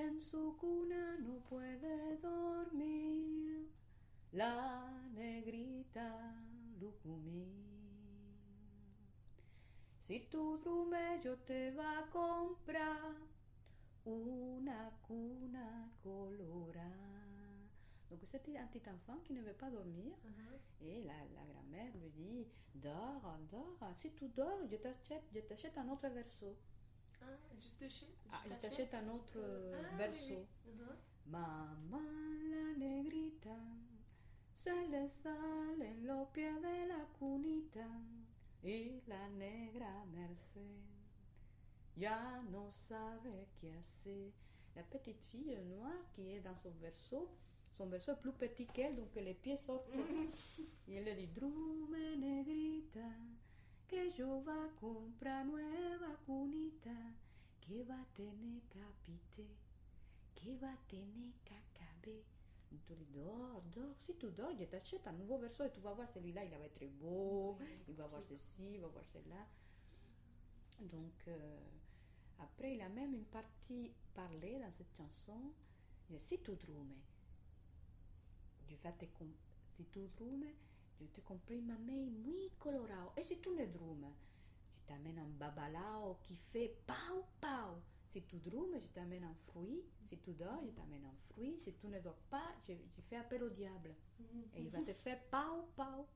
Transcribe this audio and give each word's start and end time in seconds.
En 0.00 0.18
su 0.18 0.56
cuna 0.56 1.18
no 1.18 1.40
puede 1.50 2.16
dormir 2.18 3.68
la 4.32 4.90
negrita 5.12 6.08
Lucumí. 6.80 7.46
Si 10.06 10.20
tu 10.30 10.56
drume 10.58 11.20
yo 11.22 11.36
te 11.40 11.72
va 11.72 11.98
a 11.98 12.10
comprar 12.10 13.14
una 14.06 14.90
cuna 15.06 15.92
colorada. 16.02 17.20
Donc 18.08 18.24
c'était 18.24 18.56
un 18.56 18.66
petit 18.68 18.88
enfant 18.88 19.18
qui 19.24 19.34
ne 19.34 19.42
veut 19.42 19.58
pas 19.58 19.70
dormir. 19.70 20.14
Et 20.80 21.02
la, 21.02 21.18
la 21.34 21.44
grand-mère 21.44 21.92
lui 21.96 22.10
dit, 22.10 22.46
dors, 22.74 23.38
dors. 23.50 23.94
Si 23.98 24.10
tu 24.14 24.28
dors, 24.28 24.66
je 24.66 24.76
t'achète, 24.76 25.24
je 25.34 25.40
t'achète 25.40 25.76
un 25.76 25.88
autre 25.90 26.08
verso. 26.08 26.56
Ah, 27.22 27.26
je 27.58 27.68
t'achète. 27.78 28.08
Ah, 28.32 28.42
je 28.48 28.54
t'achète 28.54 28.94
un 28.94 29.08
autre 29.08 29.34
euh, 29.36 29.82
Ah, 29.92 29.96
verso. 29.96 30.24
oui. 30.28 30.72
Uh-huh. 30.72 30.96
Mamá 31.26 32.00
la 32.50 32.76
negrita 32.78 33.56
se 34.56 34.70
le 34.70 35.06
sale 35.08 35.82
en 35.82 36.06
los 36.06 36.26
pies 36.32 36.60
de 36.60 36.88
la 36.88 37.06
cunita 37.18 37.86
y 38.62 39.00
la 39.06 39.28
negra 39.30 40.04
Merced 40.12 40.60
ya 41.96 42.42
no 42.50 42.70
sabe 42.70 43.46
qué 43.60 43.70
hacer. 43.72 44.32
La 44.76 44.82
petite 44.82 45.20
fille 45.30 45.58
noire 45.66 46.04
qui 46.14 46.30
est 46.30 46.40
dans 46.40 46.54
son 46.56 46.70
verso, 46.80 47.28
son 47.76 47.86
verso 47.86 48.12
est 48.12 48.20
plus 48.20 48.32
petit 48.32 48.66
qu'elle, 48.66 48.96
donc 48.96 49.14
les 49.16 49.34
pieds 49.34 49.56
sortent. 49.56 49.90
y 50.88 50.94
elle 50.94 51.04
le 51.04 51.14
dit, 51.14 51.28
que 51.28 51.40
yo 54.20 54.42
va 54.42 54.64
a 54.64 54.68
comprar 54.76 55.46
nueva 55.46 56.14
cunita, 56.26 56.98
que 57.60 57.82
va 57.84 57.98
a 58.02 58.04
tener 58.12 58.60
capite? 58.68 59.46
Qui 60.34 60.56
va 60.56 60.76
tener 60.88 61.32
cacabe? 61.44 62.24
Tu 62.68 62.94
lui 62.94 63.06
dis, 63.06 63.12
dors, 63.14 63.62
dors. 63.74 63.96
Si 63.96 64.14
tu 64.18 64.30
dors, 64.30 64.54
je 64.58 64.64
t'achète 64.64 65.06
un 65.06 65.12
nouveau 65.12 65.38
verso 65.38 65.64
et 65.64 65.70
tu 65.72 65.80
vas 65.80 65.94
voir 65.94 66.08
celui-là, 66.10 66.44
il 66.44 66.50
va 66.50 66.58
être 66.66 66.86
beau, 66.98 67.58
il 67.88 67.94
va 67.94 68.06
voir 68.06 68.22
ceci, 68.22 68.74
il 68.74 68.80
va 68.80 68.88
voir 68.88 69.06
cela. 69.06 69.48
Donc, 70.80 71.26
euh, 71.28 71.58
après, 72.38 72.74
il 72.74 72.80
a 72.82 72.88
même 72.90 73.14
une 73.14 73.24
partie 73.24 73.90
parlé 74.14 74.58
dans 74.58 74.72
cette 74.72 74.92
chanson. 74.96 75.52
Si 76.20 76.38
tu 76.42 76.56
drumes, 76.56 76.96
je 78.68 78.76
vais 78.76 78.92
te 78.92 79.04
com- 79.16 79.36
si 79.76 79.84
tu 79.86 80.08
drumes, 80.16 80.52
je 81.00 81.06
te 81.06 81.20
compris 81.20 81.60
ma 81.60 81.78
main 81.78 82.06
muy 82.24 82.50
colorado. 82.58 83.12
Et 83.16 83.22
si 83.22 83.38
tu 83.40 83.50
ne 83.50 83.66
drumes, 83.66 84.12
je 84.74 84.82
t'amène 84.86 85.18
un 85.18 85.28
babalao 85.38 86.18
qui 86.22 86.36
fait 86.36 86.76
pau 86.86 87.24
pau. 87.40 87.80
Si 88.06 88.22
tu 88.22 88.36
drumes, 88.38 88.78
je 88.80 88.88
t'amène 88.88 89.24
un 89.24 89.34
fruit. 89.48 89.82
Si 90.08 90.18
tu 90.18 90.32
dors, 90.32 90.62
je 90.64 90.70
t'amène 90.70 91.04
un 91.04 91.16
fruit. 91.30 91.56
Si 91.58 91.72
tu 91.74 91.86
ne 91.88 92.00
dors 92.00 92.20
pas, 92.30 92.54
je, 92.66 92.72
je 92.72 93.00
fais 93.02 93.16
appel 93.16 93.42
au 93.44 93.50
diable. 93.50 93.94
Et 94.54 94.62
il 94.62 94.68
va 94.68 94.82
te 94.82 94.92
faire 94.92 95.20
pau 95.30 95.68
pau 95.76 96.06